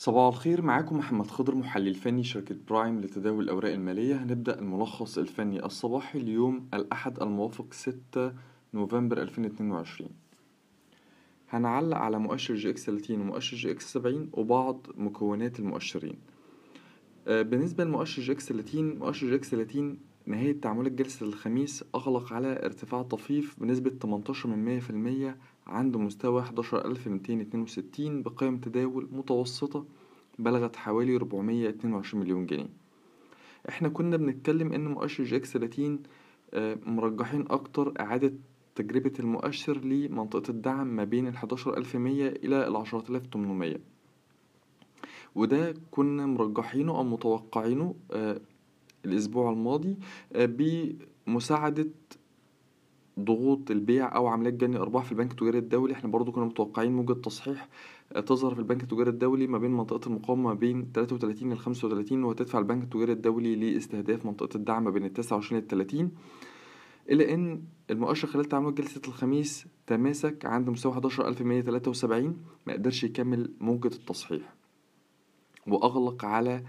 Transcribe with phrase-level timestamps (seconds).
[0.00, 4.16] صباح الخير معاكم محمد خضر محلل فني شركة برايم لتداول الأوراق المالية.
[4.22, 8.32] هنبدأ الملخص الفني الصباحي ليوم الأحد الموافق 6
[8.74, 10.10] نوفمبر 2022
[11.50, 16.16] هنعلق على مؤشر EGX 30 ومؤشر EGX 70 وبعض مكونات المؤشرين.
[17.28, 23.02] آه، بالنسبة لمؤشر EGX 30 مؤشر EGX 30 نهاية تعاملات جلسة الخميس أغلق على ارتفاع
[23.02, 25.36] طفيف بنسبة 18 من مية في المية
[25.66, 29.84] عند مستوى 11262 بقيم تداول متوسطة.
[30.38, 32.68] بلغت حوالي 422 مليون جنيه.
[33.68, 36.02] إحنا كنا بنتكلم إن مؤشر جي إكس 30
[36.54, 38.32] آه، مرجحين أكتر إعادة
[38.74, 43.76] تجربة المؤشر لمنطقة الدعم ما بين ال 11100 إلى ال 10800
[45.34, 48.40] وده كنا مرجحينه أو متوقعينه آه،
[49.04, 49.96] الأسبوع الماضي
[50.32, 50.48] آه،
[51.26, 51.88] بمساعدة
[53.20, 55.92] ضغوط البيع أو عمليات جني أرباح في البنك التجاري الدولي.
[55.92, 57.68] إحنا برضو كنا متوقعين موجة تصحيح
[58.26, 62.58] تظهر في البنك التجاري الدولي ما بين منطقة المقاومة ما بين 33 ل 35 وتدفع
[62.58, 66.10] البنك التجاري الدولي لاستهداف منطقة الدعم ما بين ال 29 ل 30
[67.10, 73.86] إلا إن المؤشر خلال تعاملات جلسة الخميس تماسك عند مستوى 11173 ما قدرش يكمل موجة
[73.86, 74.54] التصحيح.
[75.66, 76.62] وأغلق على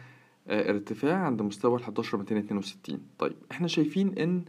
[0.47, 4.45] آه، ارتفاع عند مستوى ال 11262 طيب إحنا شايفين إن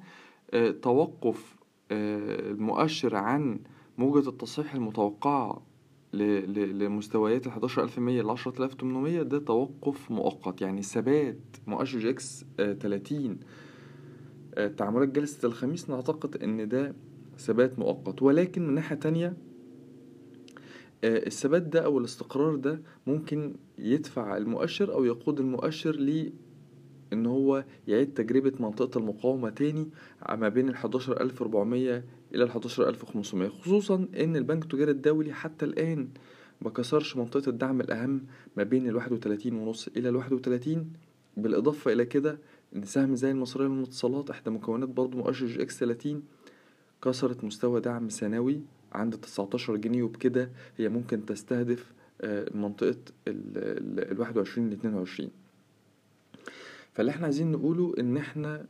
[0.51, 1.57] آه، توقف
[1.91, 3.61] آه، المؤشر عن
[3.99, 5.63] موجة التصحيح المتوقعة
[6.13, 10.61] لمستويات ال 11100 ل 10800 ده توقف مؤقت.
[10.63, 13.39] يعني ثبات مؤشر إكس 30
[14.77, 16.95] تعاملات جلسة الخميس نعتقد إن ده
[17.39, 18.23] ثبات مؤقت.
[18.23, 19.37] ولكن من ناحية تانية
[21.05, 26.33] آه، الثبات ده أو الاستقرار ده ممكن يدفع المؤشر أو يقود المؤشر ل
[27.13, 29.89] إن هو يعيد تجربة منطقة المقاومة تاني
[30.29, 36.09] ما بين ال 11400 إلى ال 11500 خصوصا إن البنك التجاري الدولي حتى الآن
[36.63, 40.93] مكسرش منطقة الدعم الأهم ما بين الواحد وتلاتين ونص إلى الواحد وتلاتين.
[41.37, 42.39] بالإضافة إلى كده
[42.77, 46.23] إن سهم زي المصرية للاتصالات إحدى مكونات برضو مؤشر EGX تلاتين
[47.05, 48.61] كسرت مستوى دعم سنوي
[48.93, 52.97] عند تسعتاشر جنيه وبكده هي ممكن تستهدف آه، منطقة
[53.29, 55.31] الواحد وعشرين لاتنين وعشرين.
[56.93, 58.67] فاللي إحنا عايزين نقوله إن إحنا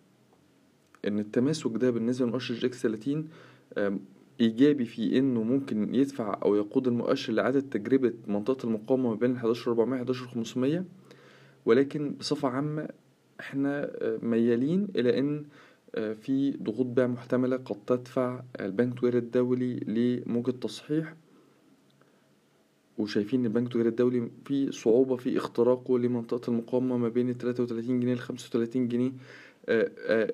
[1.06, 3.28] إن التماسك ده بالنسبة لمؤشر جي إكس 30
[4.40, 10.02] إيجابي في إنه ممكن يدفع أو يقود المؤشر لاعادة تجربة منطقة المقاومة ما بين 11400
[10.02, 10.84] 11500
[11.66, 12.88] ولكن بصفة عامة
[13.40, 15.44] إحنا آه، ميالين إلى إن
[15.94, 21.14] آه، في ضغوط بيع محتملة قد تدفع البنك التجاري الدولي لموجة تصحيح.
[22.98, 28.00] وشايفين إن البنك التجاري الدولي في صعوبة في اختراقه لمنطقة المقاومة ما بين التلاتة وتلاتين
[28.00, 29.12] جنيه لخمسة وتلاتين جنيه.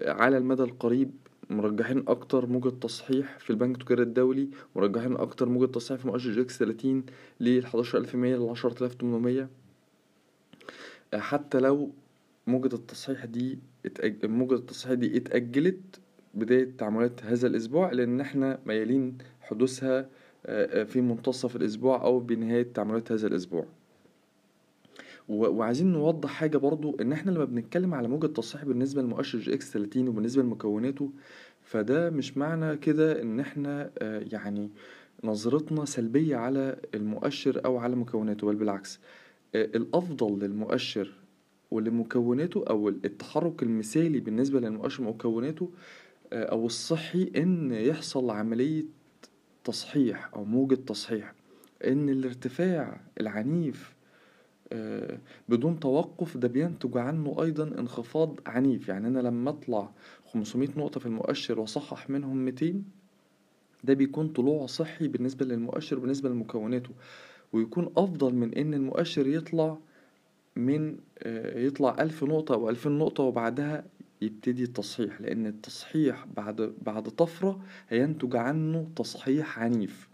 [0.07, 1.11] على المدى القريب
[1.51, 6.59] مرجحين أكتر موجة تصحيح في البنك التجاري الدولي مرجحين أكتر موجة تصحيح في مؤشر إكس
[6.59, 7.05] 30
[7.41, 9.49] ل 11100 ل 10800
[11.15, 11.91] حتى لو
[12.47, 13.59] موجة التصحيح دي.
[14.25, 16.01] موجة التصحيح دي اتأجلت
[16.35, 20.09] بداية تعاملات هذا الأسبوع لأن إحنا ميالين حدوثها
[20.47, 23.67] آه، في منتصف الأسبوع أو بنهاية تعاملات هذا الأسبوع
[25.29, 30.09] وعايزين نوضح حاجة برضو إن إحنا لما بنتكلم على موجة تصحيح بالنسبة لمؤشر EGX 30
[30.09, 31.11] وبالنسبة لمكوناته
[31.63, 34.71] فده مش معنى كده إن إحنا آه، يعني
[35.25, 39.01] نظرتنا سلبية على المؤشر أو على مكوناته بل بالعكس
[39.55, 41.13] آه، الأفضل للمؤشر
[41.71, 45.71] ولمكوناته أو التحرك المثالي بالنسبة للمؤشر ومكوناته
[46.33, 48.85] أو الصحي إن يحصل عملية
[49.65, 51.35] تصحيح أو موجة تصحيح
[51.85, 53.96] إن الارتفاع العنيف آه،
[55.49, 58.89] بدون توقف ده بينتج عنه أيضا انخفاض عنيف.
[58.89, 59.91] يعني أنا لما أطلع
[60.33, 62.83] 500 نقطة في المؤشر وأصحح منهم 200
[63.85, 66.91] ده بيكون طلوع صحي بالنسبة للمؤشر بالنسبة لمكوناته.
[67.53, 69.79] ويكون أفضل من إن المؤشر يطلع
[70.57, 73.85] من آه، يطلع ألف نقطة أو ألفين نقطة وبعدها
[74.23, 75.21] يبتدي التصحيح.
[75.21, 80.09] لأن التصحيح بعد بعد طفرة هينتج عنه تصحيح عنيف.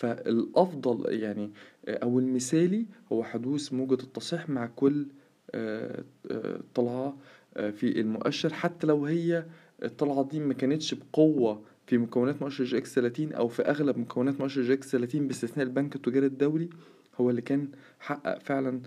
[0.00, 1.50] فالأفضل يعني
[1.88, 5.06] أو المثالي هو حدوث موجة التصحيح مع كل
[5.50, 7.16] آه، آه، طلعة
[7.56, 9.46] آه، في المؤشر حتى لو هي
[9.82, 14.62] الطلعة دي ما كانتش بقوة في مكونات مؤشر EGX 30 أو في أغلب مكونات مؤشر
[14.62, 16.70] EGX 30 باستثناء البنك التجاري الدولي
[17.20, 17.68] هو اللي كان
[18.00, 18.80] حقق فعلا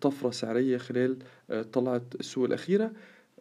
[0.00, 1.18] طفرة سعرية خلال
[1.72, 2.92] طلعة السوق الأخيرة.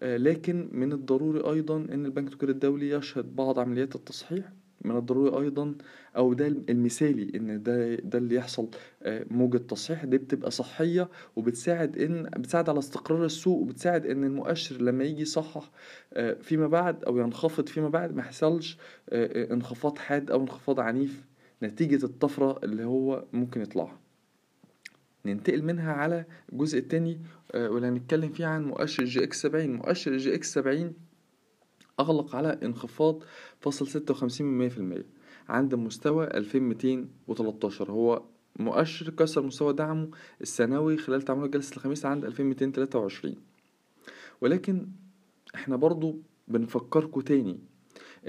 [0.01, 4.51] لكن من الضروري أيضا أن البنك التجاري الدولي يشهد بعض عمليات التصحيح
[4.85, 5.75] من الضروري أيضا
[6.17, 8.69] أو ده المثالي إن ده ده اللي يحصل
[9.03, 14.81] آه، موجة تصحيح دي بتبقى صحية وبتساعد إن بتساعد على استقرار السوق وبتساعد إن المؤشر
[14.81, 15.71] لما يجي يصحح
[16.13, 18.77] آه، فيما بعد أو ينخفض فيما بعد ما يحصلش
[19.13, 21.23] انخفاض حاد أو انخفاض عنيف
[21.63, 23.99] نتيجة الطفرة اللي هو ممكن يطلعها.
[25.25, 27.19] ننتقل منها على الجزء التاني
[27.51, 29.73] آه، واللي هنتكلم فيه عن مؤشر EGX سبعين.
[29.73, 30.93] مؤشر EGX سبعين
[32.01, 33.23] أغلق على انخفاض
[33.59, 35.05] فاصل ستة وخمسين من مية في المية
[35.49, 38.23] عند مستوى ألفين ميتين وتلاتاشر هو
[38.59, 40.09] مؤشر كسر مستوى دعمه
[40.41, 43.35] السنوي خلال تعاملات جلسة الخميس عند ألفين ميتين تلاتة وعشرين.
[44.41, 44.87] ولكن
[45.55, 47.59] إحنا برضو بنفكركوا تاني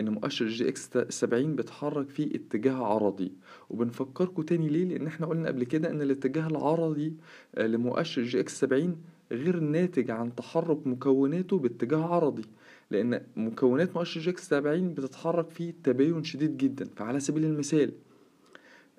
[0.01, 3.33] إن مؤشر EGX سبعين بيتحرك في اتجاه عرضي
[3.71, 7.17] وبنفكركوا تاني ليه؟ لأن إحنا قلنا قبل كده إن الاتجاه العرضي
[7.55, 8.97] آه، لمؤشر EGX سبعين
[9.33, 12.45] غير ناتج عن تحرك مكوناته باتجاه عرضي.
[12.93, 17.93] لأن مكونات مؤشر EGX سبعين بتتحرك في تباين شديد جدا فعلى سبيل المثال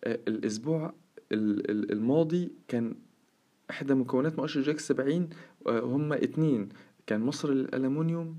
[0.04, 0.94] آه، الأسبوع
[1.32, 2.96] الماضي كان
[3.70, 5.30] إحدى مكونات مؤشر EGX سبعين
[5.68, 6.70] آه، هما اتنين
[7.08, 8.38] كان مصر الألمنيوم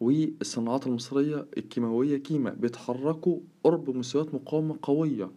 [0.00, 5.30] والصناعات المصرية الكيماوية كيما بيتحركوا قرب مستويات مقاومة قوية.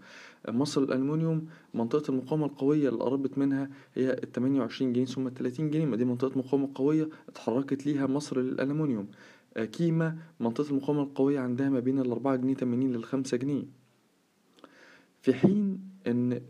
[0.50, 5.86] مصر الألمنيوم منطقة المقاومة القوية اللي قربت منها هي التمانية وعشرين جنيه ثم التلاتين جنيه
[5.86, 9.08] ما دي منطقة مقاومة قوية اتحركت ليها مصر للألمنيوم
[9.66, 13.64] كيما منطقة المقاومة القوية عندها ما بين الأربعة جنيه تمانين للخمسة جنيه.
[15.22, 16.42] في حين إن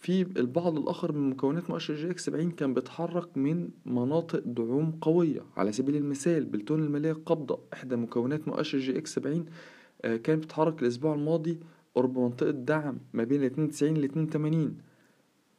[0.00, 5.40] في البعض الآخر من مكونات مؤشر EGX 70 كان بيتحرك من مناطق دعوم قوية.
[5.56, 9.44] على سبيل المثال بلتون المالية القابضة إحدى مكونات مؤشر EGX 70
[10.04, 11.60] آه، كانت بتتحرك الأسبوع الماضي
[11.94, 14.78] قرب منطقة دعم ما بين الاتنين تسعين لاتنين تمانين.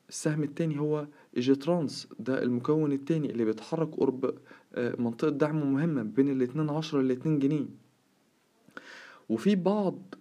[0.09, 4.33] السهم التاني هو ايجي ترانس ده المكون التاني اللي بيتحرك قرب
[4.75, 7.65] آه، منطقة دعم مهمة بين الاتنين عشرة لاتنين جنيه.
[9.29, 10.15] وفي بعض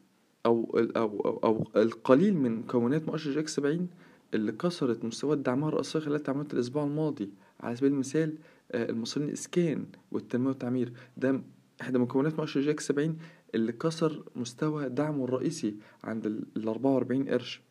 [0.47, 3.89] أو, أو, أو, أو القليل من مكونات مؤشر EGX 70
[4.35, 7.31] اللي كسرت مستويات دعمها الرئيسية خلال تعاملات الأسبوع الماضي.
[7.61, 8.35] على سبيل المثال
[8.73, 10.93] آه، المصريين الإسكان والتنمية والتعمير.
[11.17, 11.41] ده
[11.81, 13.19] إحدى مكونات مؤشر جاك سبعين
[13.55, 17.63] اللي كسر مستوى دعمه الرئيسي عند الأربعة وأربعين قرش.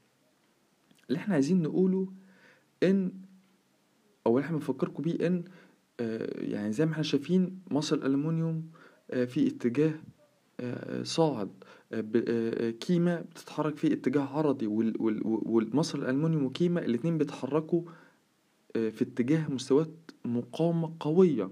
[1.09, 2.07] اللي إحنا عايزين نقوله
[4.27, 5.43] أو اللي إحنا بنفكركم بيه إن
[5.99, 8.71] آه، يعني زي ما إحنا شايفين مصر الألمنيوم
[9.11, 9.93] آه، في اتجاه
[11.03, 11.49] صاعد
[12.79, 17.81] كيما بتتحرك في اتجاه عرضي والمصر الألمنيوم وكيما الاتنين بيتحركوا
[18.75, 21.51] آه، في اتجاه مستويات مقاومة قوية.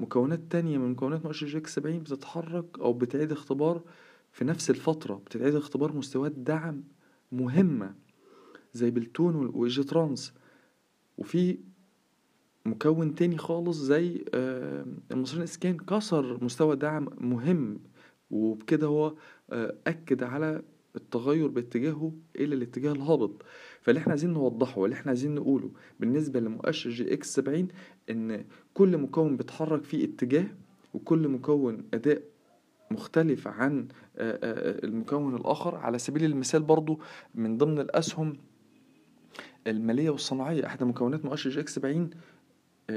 [0.00, 3.82] مكونات تانية من مكونات مؤشر EGX سبعين بتتحرك أو بتعيد اختبار
[4.32, 6.84] في نفس الفترة بتعيد اختبار مستويات دعم
[7.32, 7.94] مهمة
[8.72, 10.34] زي بلتون وإيجي ترانس
[11.18, 11.58] وفي
[12.66, 17.80] مكون تاني خالص زي آه، المصريين اسكان كسر مستوى دعم مهم
[18.30, 19.14] وبكده هو
[19.50, 20.62] آه، أكد على
[20.96, 23.42] التغير باتجاهه إلى الاتجاه الهابط.
[23.80, 27.68] فاللي إحنا عايزين نوضحه واللي إحنا عايزين نقوله بالنسبة لمؤشر EGX سبعين
[28.10, 28.44] إن
[28.74, 30.46] كل مكون بيتحرك في اتجاه
[30.94, 32.22] وكل مكون أداء
[32.90, 35.76] مختلف عن آه، آه، المكون الآخر.
[35.76, 37.00] على سبيل المثال برضو
[37.34, 38.36] من ضمن الأسهم
[39.66, 42.10] المالية والصناعية أحد مكونات مؤشر EGX سبعين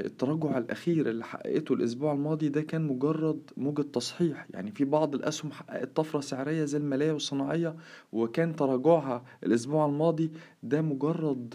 [0.00, 4.46] التراجع الأخير اللي حققته الأسبوع الماضي ده كان مجرد موجة تصحيح.
[4.50, 7.76] يعني في بعض الأسهم حققت طفرة سعرية زي المالية والصناعية
[8.12, 10.30] وكان تراجعها الأسبوع الماضي
[10.62, 11.54] ده مجرد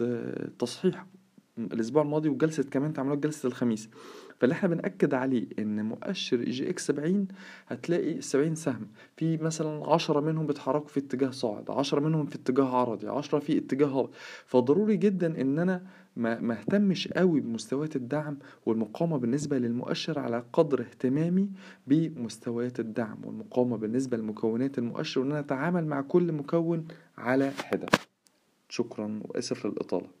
[0.58, 1.06] تصحيح.
[1.58, 3.88] الأسبوع الماضي وجلسة كمان تعاملات جلسة الخميس.
[4.40, 7.28] فاللي إحنا بنأكد عليه إن مؤشر EGX 70
[7.68, 8.86] هتلاقي 70 سهم.
[9.16, 13.58] في مثلا 10 منهم بيتحركوا في اتجاه صاعد 10 منهم في اتجاه عرضي 10 في
[13.58, 14.10] اتجاه هابط
[14.46, 15.82] فضروري جدا إن أنا
[16.16, 21.50] ما اهتمش قوي بمستويات الدعم والمقاومة بالنسبة للمؤشر على قدر اهتمامي
[21.86, 26.84] بمستويات الدعم والمقاومة بالنسبة لمكونات المؤشر وإن أنا أتعامل مع كل مكون
[27.18, 27.86] على حدة.
[28.68, 30.20] شكرا وأسف للإطالة.